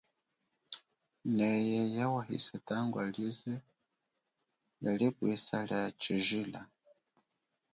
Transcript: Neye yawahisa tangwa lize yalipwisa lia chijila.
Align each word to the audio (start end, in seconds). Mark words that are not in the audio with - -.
Neye 1.37 1.81
yawahisa 1.97 2.55
tangwa 2.67 3.03
lize 3.15 3.53
yalipwisa 4.85 5.55
lia 5.67 5.87
chijila. 6.01 6.61